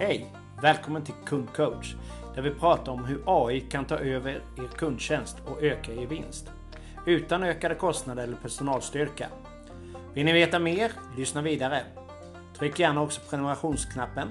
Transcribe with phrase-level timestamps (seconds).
[0.00, 0.26] Hej!
[0.62, 1.94] Välkommen till Kundcoach
[2.34, 6.50] där vi pratar om hur AI kan ta över er kundtjänst och öka er vinst.
[7.06, 9.28] Utan ökade kostnader eller personalstyrka.
[10.14, 10.92] Vill ni veta mer?
[11.16, 11.82] Lyssna vidare.
[12.58, 14.28] Tryck gärna också på prenumerationsknappen.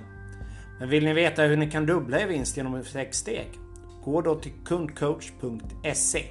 [0.79, 3.59] Men vill ni veta hur ni kan dubbla er vinst genom sex steg?
[4.04, 6.23] Gå då till kundcoach.se.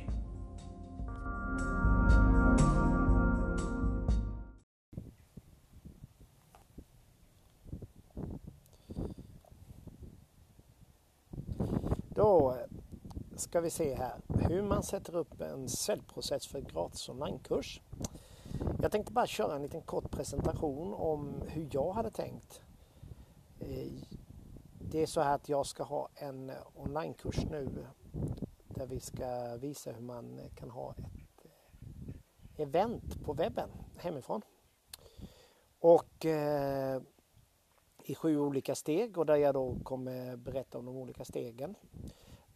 [13.48, 17.80] ska vi se här hur man sätter upp en säljprocess för gratis onlinekurs.
[18.82, 22.62] Jag tänkte bara köra en liten kort presentation om hur jag hade tänkt.
[23.60, 23.92] Eh,
[24.80, 27.86] det är så här att jag ska ha en onlinekurs nu
[28.68, 34.42] där vi ska visa hur man kan ha ett eh, event på webben hemifrån.
[35.78, 37.02] Och eh,
[38.04, 41.74] i sju olika steg och där jag då kommer berätta om de olika stegen.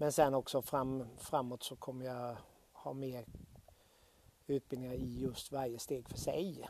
[0.01, 2.37] Men sen också fram, framåt så kommer jag
[2.73, 3.25] ha mer
[4.47, 6.69] utbildningar i just varje steg för sig.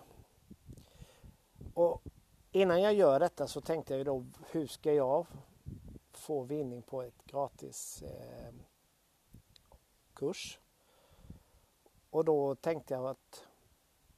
[1.74, 2.02] Och
[2.52, 5.26] innan jag gör detta så tänkte jag då hur ska jag
[6.12, 8.54] få vinning på ett gratis eh,
[10.14, 10.60] kurs?
[12.10, 13.44] Och då tänkte jag att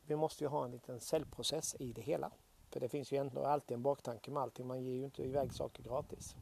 [0.07, 2.33] vi måste ju ha en liten säljprocess i det hela.
[2.71, 4.67] För det finns ju ändå alltid en baktanke med allting.
[4.67, 6.37] Man ger ju inte iväg saker gratis.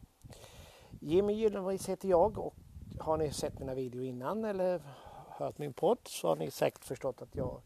[1.03, 2.55] Jimmy Gyllenris heter jag och
[3.01, 4.81] har ni sett mina videor innan eller
[5.29, 7.61] hört min podd så har ni säkert förstått att jag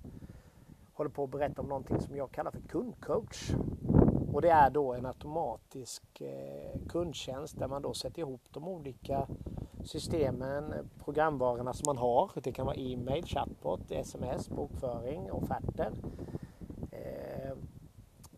[0.94, 3.50] håller på att berätta om någonting som jag kallar för kundcoach.
[4.32, 9.26] Och det är då en automatisk eh, kundtjänst där man då sätter ihop de olika
[9.84, 12.30] systemen, programvarorna som man har.
[12.34, 15.92] Det kan vara e-mail, chatbot, sms, bokföring, offerter,
[16.91, 17.56] eh,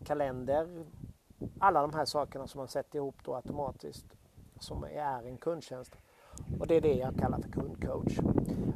[0.03, 0.85] kalender.
[1.59, 4.05] Alla de här sakerna som man sätter ihop då automatiskt
[4.59, 5.95] som är en kundtjänst.
[6.59, 8.19] Och det är det jag kallar för kundcoach.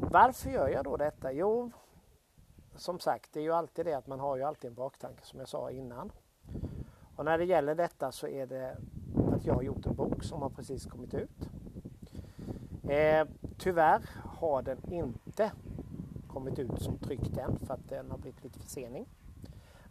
[0.02, 1.31] Varför gör jag då detta?
[1.31, 1.72] Jo,
[2.75, 5.40] som sagt, det är ju alltid det att man har ju alltid en baktanke som
[5.40, 6.12] jag sa innan.
[7.16, 8.78] Och när det gäller detta så är det
[9.34, 11.50] att jag har gjort en bok som har precis kommit ut.
[12.90, 14.01] Eh, tyvärr
[14.40, 15.51] har den inte
[16.28, 19.07] kommit ut som tryckt än för att den har blivit lite försening.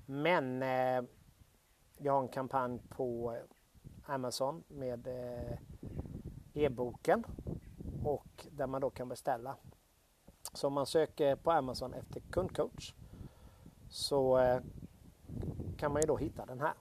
[0.07, 1.03] Men eh,
[1.99, 5.59] jag har en kampanj på eh, Amazon med eh,
[6.55, 7.25] e-boken
[8.05, 9.57] och där man då kan beställa.
[10.53, 12.95] Så om man söker på Amazon efter kundcoach
[13.89, 14.61] så eh,
[15.77, 16.75] kan man ju då hitta den här.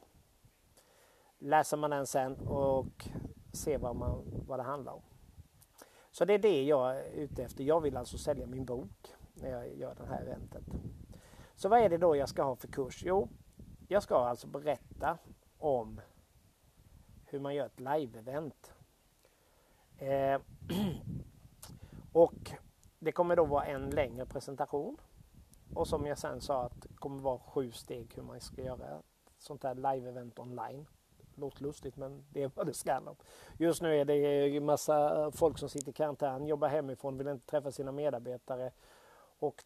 [1.39, 3.09] Läser man den sen och
[3.53, 5.01] ser vad, man, vad det handlar om.
[6.11, 7.63] Så det är det jag är ute efter.
[7.63, 10.63] Jag vill alltså sälja min bok när jag gör det här eventet.
[11.55, 13.03] Så vad är det då jag ska ha för kurs?
[13.05, 13.29] Jo,
[13.87, 15.17] jag ska alltså berätta
[15.57, 16.01] om
[17.25, 18.71] hur man gör ett live-event.
[19.99, 20.41] Eh,
[22.11, 22.51] och
[22.99, 24.97] det kommer då vara en längre presentation.
[25.73, 28.97] Och som jag sen sa att det kommer vara sju steg hur man ska göra
[28.97, 29.05] ett
[29.37, 30.85] sånt här live-event online.
[31.35, 33.15] Låter lustigt men det är vad det ska om.
[33.57, 34.15] Just nu är det
[34.57, 38.71] en massa folk som sitter i karantän, jobbar hemifrån, vill inte träffa sina medarbetare
[39.39, 39.63] och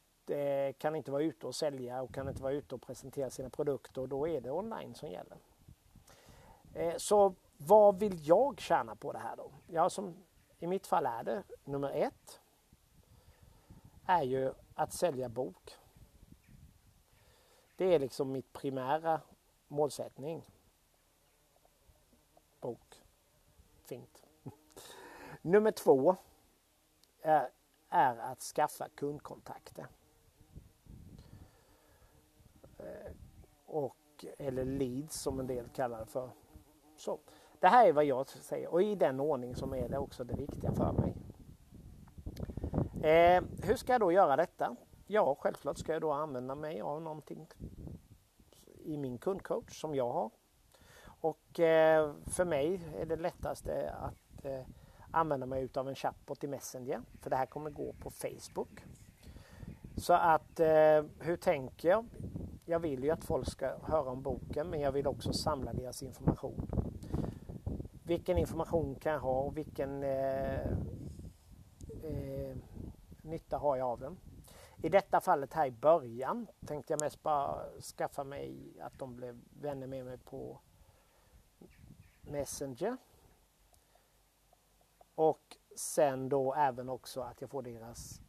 [0.78, 4.02] kan inte vara ute och sälja och kan inte vara ute och presentera sina produkter
[4.02, 5.38] och då är det online som gäller.
[6.74, 7.36] Eh, så
[7.68, 9.51] vad vill jag tjäna på det här då?
[9.68, 10.16] Ja, som
[10.59, 12.41] i mitt fall är det nummer ett
[14.06, 15.78] är ju att sälja bok.
[17.75, 19.22] Det är liksom mitt primära
[19.68, 20.50] målsättning.
[22.59, 23.03] Bok.
[23.84, 24.23] Fint.
[25.41, 26.16] Nummer två
[27.22, 27.50] är,
[27.90, 29.88] är att skaffa kundkontakter.
[32.78, 33.12] Eh,
[33.66, 36.29] och, eller leads som en del kallar det för.
[36.97, 37.19] Så.
[37.63, 40.34] Det här är vad jag säger och i den ordning som är det också det
[40.34, 41.16] viktiga för mig.
[43.12, 44.75] Eh, hur ska jag då göra detta?
[45.07, 47.47] Ja, självklart ska jag då använda mig av någonting
[48.85, 50.31] i min kundcoach som jag har.
[51.06, 54.66] Och eh, för mig är det lättaste att eh,
[55.11, 57.02] använda mig utav en chatbot i Messenger.
[57.22, 58.85] För det här kommer gå på Facebook.
[59.97, 62.05] Så att eh, hur tänker jag?
[62.66, 66.03] Jag vill ju att folk ska höra om boken men jag vill också samla deras
[66.03, 66.84] information.
[68.05, 70.72] Vilken information kan jag ha och vilken eh,
[72.03, 72.58] eh,
[73.22, 74.17] nytta har jag av den?
[74.78, 79.41] I detta fallet här i början tänkte jag mest bara skaffa mig att de blev
[79.61, 80.59] vänner med mig på
[82.22, 82.97] Messenger.
[85.16, 88.22] Och sen då även också att jag får deras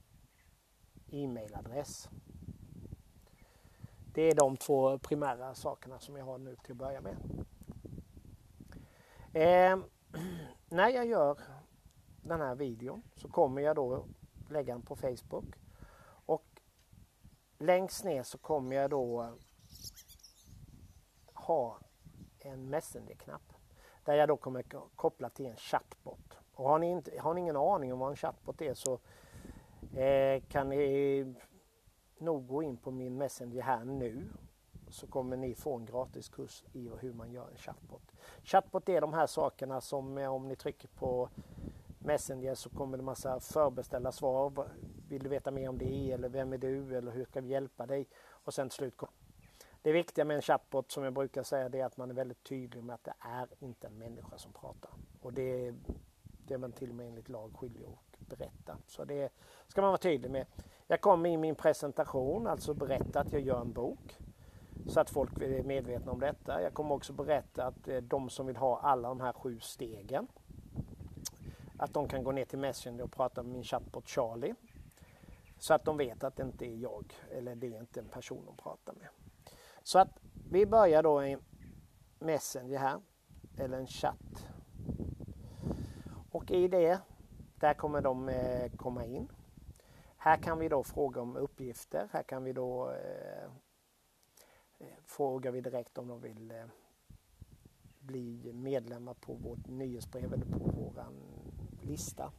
[1.10, 2.08] e-mailadress.
[4.14, 7.16] Det är de två primära sakerna som jag har nu till att börja med.
[9.34, 9.78] Eh,
[10.68, 11.38] när jag gör
[12.22, 14.06] den här videon så kommer jag då
[14.50, 15.54] lägga den på Facebook.
[16.26, 16.60] Och
[17.58, 19.34] längst ner så kommer jag då
[21.34, 21.78] ha
[22.38, 23.52] en Messenger-knapp.
[24.04, 24.64] Där jag då kommer
[24.96, 26.38] koppla till en chatbot.
[26.54, 28.98] Och har ni, inte, har ni ingen aning om vad en chatbot är så
[29.98, 31.34] eh, kan ni
[32.18, 34.28] nog gå in på min Messenger här nu
[34.88, 38.13] så kommer ni få en gratis kurs i hur man gör en chatbot.
[38.42, 41.28] Chatbot är de här sakerna som om ni trycker på
[41.98, 44.68] Messenger så kommer det massa förbeställda svar.
[45.08, 47.86] Vill du veta mer om det eller vem är du eller hur ska vi hjälpa
[47.86, 48.08] dig?
[48.26, 48.94] Och sen till slut
[49.82, 52.44] det viktiga med en chatbot som jag brukar säga det är att man är väldigt
[52.44, 54.90] tydlig med att det är inte en människa som pratar.
[55.20, 55.74] Och det,
[56.46, 58.76] det är man till och med enligt lag skyldig att berätta.
[58.86, 59.32] Så det
[59.68, 60.46] ska man vara tydlig med.
[60.86, 64.18] Jag kommer i min presentation alltså berätta att jag gör en bok.
[64.86, 66.62] Så att folk är medvetna om detta.
[66.62, 70.28] Jag kommer också berätta att eh, de som vill ha alla de här sju stegen
[71.78, 74.54] att de kan gå ner till Messenger och prata med min chatbot Charlie.
[75.58, 78.44] Så att de vet att det inte är jag eller det är inte en person
[78.46, 79.08] de pratar med.
[79.82, 81.38] Så att vi börjar då i
[82.18, 83.00] Messenger här,
[83.58, 84.48] eller en chatt.
[86.30, 87.00] Och i det,
[87.56, 89.28] där kommer de eh, komma in.
[90.16, 92.08] Här kan vi då fråga om uppgifter.
[92.12, 93.50] Här kan vi då eh,
[94.84, 96.64] Eh, frågar vi direkt om de vill eh,
[98.00, 101.14] bli medlemmar på vårt nyhetsbrev eller på våran
[101.82, 102.32] lista.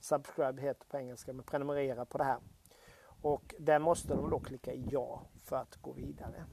[0.00, 2.38] Subscribe heter på engelska, men prenumerera på det här.
[3.22, 6.44] Och där måste de då klicka ja för att gå vidare.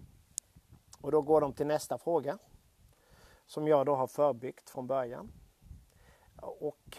[1.02, 2.38] Och då går de till nästa fråga
[3.46, 5.32] som jag då har förbyggt från början.
[6.42, 6.98] Och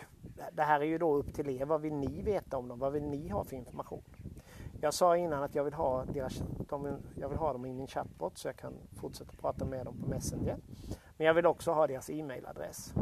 [0.53, 1.65] det här är ju då upp till er.
[1.65, 2.79] Vad vill ni veta om dem?
[2.79, 4.05] Vad vill ni ha för information?
[4.81, 6.43] Jag sa innan att jag vill ha, deras,
[7.15, 10.09] jag vill ha dem i min chatbot så jag kan fortsätta prata med dem på
[10.09, 10.57] Messenger.
[11.17, 12.95] Men jag vill också ha deras e-mailadress.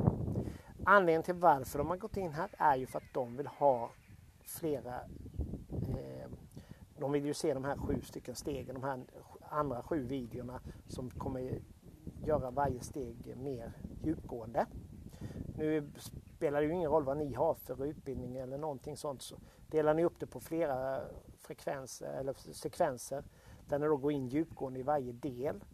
[0.84, 3.90] Anledningen till varför de har gått in här är ju för att de vill ha
[4.44, 4.94] flera
[5.88, 6.31] eh,
[6.99, 9.05] de vill ju se de här sju stycken stegen, de här
[9.40, 11.61] andra sju videorna som kommer
[12.25, 13.72] göra varje steg mer
[14.02, 14.67] djupgående.
[15.56, 15.90] Nu
[16.37, 19.22] spelar det ju ingen roll vad ni har för utbildning eller någonting sånt.
[19.22, 19.37] Så
[19.70, 21.00] delar ni upp det på flera
[21.46, 23.25] frekvenser eller sekvenser
[23.69, 25.64] där ni då går in djupgående i varje del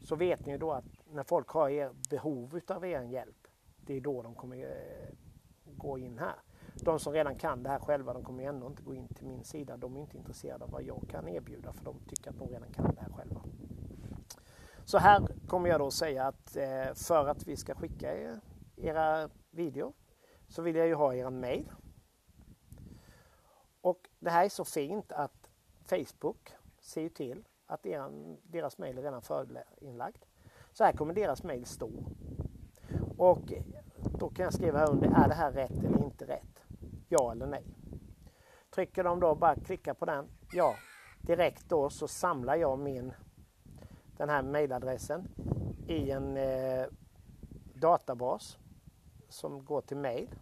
[0.00, 3.48] så vet ni ju då att när folk har er behov utav er hjälp,
[3.86, 5.14] det är då de kommer eh,
[5.64, 6.34] gå in här.
[6.74, 9.44] De som redan kan det här själva, de kommer ändå inte gå in till min
[9.44, 9.76] sida.
[9.76, 12.72] De är inte intresserade av vad jag kan erbjuda för de tycker att de redan
[12.72, 13.42] kan det här själva.
[14.84, 18.38] Så här kommer jag då säga att eh, för att vi ska skicka
[18.76, 19.92] era videor
[20.48, 21.72] så vill jag ju ha er mail.
[23.82, 25.50] Och det här är så fint att
[25.84, 27.82] Facebook ser till att
[28.42, 30.24] deras mail är redan förinlagd.
[30.72, 31.90] Så här kommer deras mail stå.
[33.18, 33.52] Och
[34.18, 36.64] då kan jag skriva här under, är det här rätt eller inte rätt?
[37.08, 37.64] Ja eller nej?
[38.70, 40.74] Trycker de då bara klicka på den, ja,
[41.20, 43.12] direkt då så samlar jag min
[44.16, 45.28] den här mailadressen
[45.88, 46.86] i en eh,
[47.74, 48.58] databas
[49.28, 50.34] som går till mail.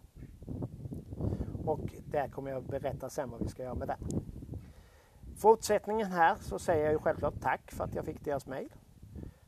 [1.71, 3.97] Och där kommer jag berätta sen vad vi ska göra med den.
[5.37, 8.73] Fortsättningen här så säger jag ju självklart tack för att jag fick deras mejl.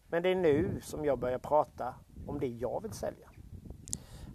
[0.08, 1.96] Men det är nu som jag börjar prata
[2.28, 3.30] om det jag vill sälja.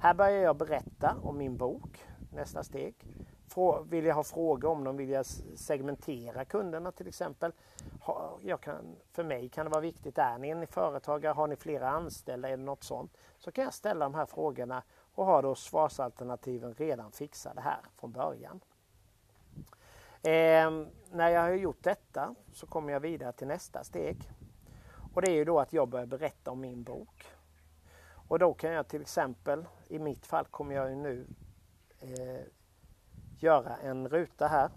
[0.00, 2.94] Här börjar jag berätta om min bok, nästa steg.
[3.84, 5.26] Vill jag ha frågor om dem, vill jag
[5.56, 7.52] segmentera kunderna till exempel.
[8.40, 11.90] Jag kan, för mig kan det vara viktigt, är ni en företagare, har ni flera
[11.90, 14.82] anställda eller något sånt, så kan jag ställa de här frågorna
[15.18, 18.60] och har då svarsalternativen redan fixade här från början.
[20.22, 24.30] Eh, när jag har gjort detta så kommer jag vidare till nästa steg.
[25.14, 27.26] Och det är ju då att jag börjar berätta om min bok.
[28.28, 31.26] Och då kan jag till exempel, i mitt fall kommer jag nu
[32.00, 32.44] eh,
[33.38, 34.70] göra en ruta här.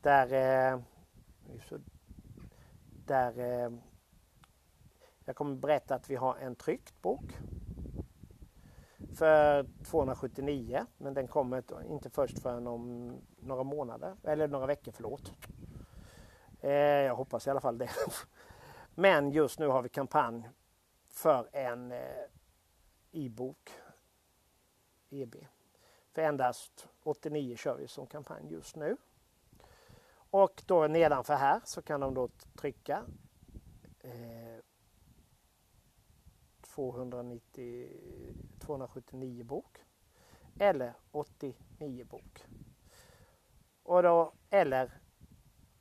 [0.00, 0.26] Där,
[0.72, 0.80] eh,
[3.06, 3.70] där eh,
[5.24, 7.38] jag kommer berätta att vi har en tryckt bok
[9.18, 15.32] för 279 men den kommer inte först förrän om några månader, eller några veckor förlåt.
[16.60, 17.90] Eh, jag hoppas i alla fall det.
[18.94, 20.48] Men just nu har vi kampanj
[21.08, 22.24] för en eh,
[23.12, 23.70] e-bok
[25.10, 25.36] EB.
[26.12, 28.96] För endast 89 kör vi som kampanj just nu.
[30.30, 33.04] Och då nedanför här så kan de då trycka
[34.00, 34.62] eh,
[36.60, 37.88] 290,
[38.58, 39.78] 279 bok
[40.58, 42.46] eller 89 bok.
[43.82, 45.00] Och då, eller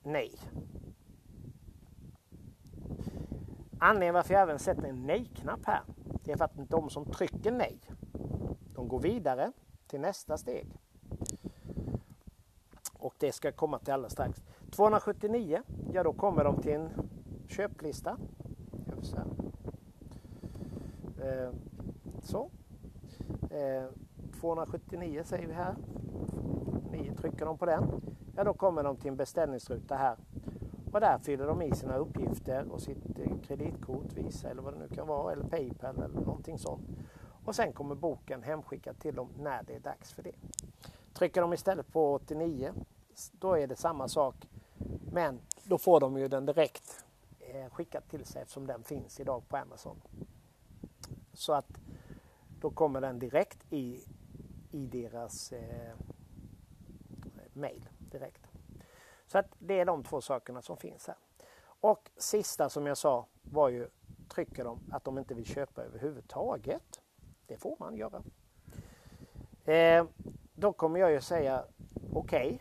[0.04, 0.40] nej.
[3.80, 5.82] Anledningen varför jag även sätter en nej-knapp här,
[6.24, 7.80] det är för att de som trycker nej,
[8.76, 9.52] de går vidare
[9.88, 10.68] till nästa steg.
[12.94, 14.42] Och det ska komma till alldeles strax.
[14.72, 15.62] 279,
[15.94, 16.90] ja då kommer de till en
[17.48, 18.18] köplista.
[21.22, 21.50] Eh,
[22.22, 22.52] så.
[23.58, 23.84] Eh,
[24.40, 25.76] 279 säger vi här.
[26.92, 28.02] Ni trycker de på den.
[28.36, 30.18] Ja, då kommer de till en beställningsruta här.
[30.94, 34.80] Och där fyller de i sina uppgifter och sitt eh, kreditkort, Visa eller vad det
[34.80, 36.88] nu kan vara, eller Paypal eller någonting sånt.
[37.46, 40.36] Och sen kommer boken hemskickad till dem när det är dags för det.
[41.14, 42.74] Trycker de istället på 89,
[43.32, 44.36] då är det samma sak.
[45.12, 47.06] Men då får de ju den direkt
[47.40, 50.02] eh, skickad till sig eftersom den finns idag på Amazon.
[51.34, 51.80] Så att
[52.68, 54.04] då kommer den direkt i,
[54.72, 55.96] i deras eh,
[57.54, 58.48] mail direkt.
[59.28, 61.16] Så att det är de två sakerna som finns här.
[61.62, 63.88] Och sista som jag sa var ju,
[64.28, 67.02] trycker de att de inte vill köpa överhuvudtaget.
[67.46, 68.24] Det får man göra.
[69.66, 70.06] Eh,
[70.54, 71.66] då kommer jag ju säga
[72.14, 72.48] okej.
[72.48, 72.60] Okay.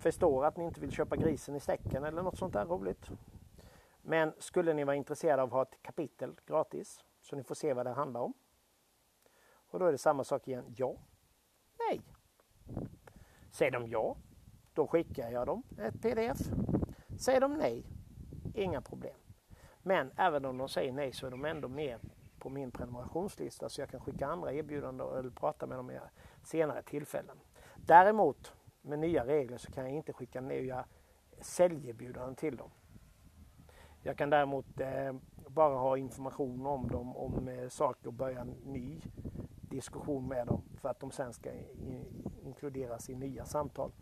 [0.00, 3.10] Förstår att ni inte vill köpa grisen i säcken eller något sånt där roligt.
[4.02, 7.72] Men skulle ni vara intresserade av att ha ett kapitel gratis så ni får se
[7.72, 8.34] vad det handlar om.
[9.44, 10.74] Och då är det samma sak igen.
[10.76, 10.96] Ja.
[11.78, 12.00] Nej.
[13.50, 14.16] Säger de ja,
[14.74, 16.38] då skickar jag dem ett pdf.
[17.18, 17.86] Säger de nej,
[18.54, 19.16] inga problem.
[19.82, 21.98] Men även om de säger nej så är de ändå med
[22.38, 25.98] på min prenumerationslista så jag kan skicka andra erbjudanden eller prata med dem i
[26.44, 27.40] senare tillfällen.
[27.76, 30.84] Däremot med nya regler så kan jag inte skicka nya
[31.40, 32.70] säljerbjudanden till dem.
[34.02, 35.12] Jag kan däremot eh,
[35.54, 39.00] bara ha information om dem, om eh, saker och börja en ny
[39.60, 41.50] diskussion med dem för att de sen ska
[42.44, 43.92] inkluderas i nya samtal.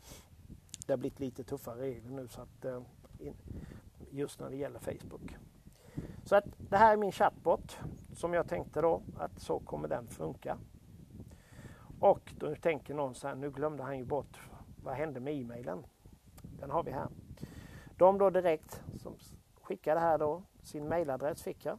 [0.86, 2.82] Det har blivit lite tuffare regler nu så att eh,
[3.18, 3.34] in,
[4.10, 5.36] just när det gäller Facebook.
[6.24, 7.78] Så att det här är min chatbot
[8.12, 10.58] som jag tänkte då att så kommer den funka.
[12.00, 14.40] Och då tänker någon så här, nu glömde han ju bort,
[14.82, 15.86] vad hände med e-mailen?
[16.42, 17.08] Den har vi här.
[17.96, 19.16] De då direkt som
[19.62, 21.78] skickar det här då, sin mailadress fick jag.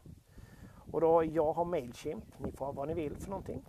[0.91, 3.65] Och då, jag har Mailchimp, ni får ha vad ni vill för någonting.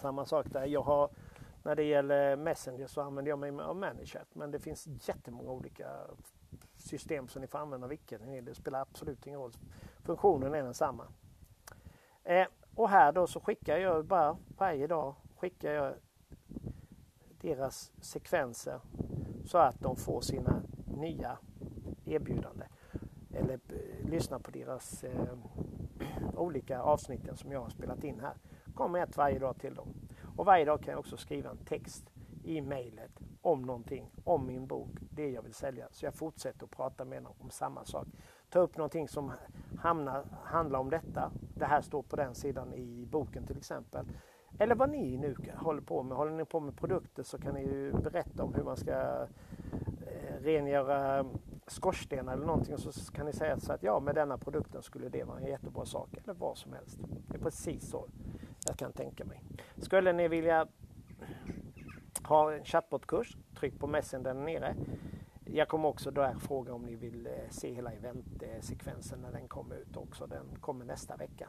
[0.00, 1.10] Samma sak där, jag har
[1.62, 5.88] när det gäller Messenger så använder jag mig av ManyChat men det finns jättemånga olika
[6.76, 8.44] system som ni får använda vilket ni vill.
[8.44, 9.52] Det spelar absolut ingen roll.
[10.04, 11.06] Funktionen är densamma.
[12.24, 15.94] Eh, och här då så skickar jag bara varje dag skickar jag
[17.40, 18.80] deras sekvenser
[19.44, 21.38] så att de får sina nya
[22.04, 22.68] erbjudanden
[23.40, 25.28] eller eh, lyssna på deras eh,
[26.36, 28.34] olika avsnitten som jag har spelat in här.
[28.74, 29.88] Kommer ett varje dag till dem.
[30.36, 32.10] Och varje dag kan jag också skriva en text
[32.44, 35.88] i mejlet om någonting, om min bok, det jag vill sälja.
[35.90, 38.06] Så jag fortsätter att prata med dem om samma sak.
[38.50, 39.32] Ta upp någonting som
[39.78, 41.32] hamnar, handlar om detta.
[41.54, 44.06] Det här står på den sidan i boken till exempel.
[44.58, 46.16] Eller vad ni nu håller på med.
[46.16, 48.92] Håller ni på med produkter så kan ni ju berätta om hur man ska
[50.06, 51.26] eh, rengöra
[51.70, 55.08] skorstenar eller någonting och så kan ni säga så att ja med denna produkten skulle
[55.08, 56.98] det vara en jättebra sak eller vad som helst.
[57.28, 58.06] Det är precis så
[58.66, 59.42] jag kan tänka mig.
[59.76, 60.66] Skulle ni vilja
[62.24, 64.76] ha en chatbotkurs, tryck på messen där nere.
[65.44, 69.76] Jag kommer också där fråga om ni vill eh, se hela eventsekvensen när den kommer
[69.76, 70.26] ut också.
[70.26, 71.48] Den kommer nästa vecka.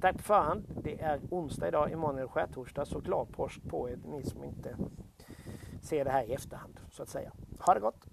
[0.00, 0.64] Tack på förhand.
[0.82, 4.44] Det är onsdag idag, imorgon är det skärtorsdag så glad påsk på er ni som
[4.44, 4.76] inte
[5.82, 7.32] ser det här i efterhand så att säga.
[7.58, 8.06] Ha det gott.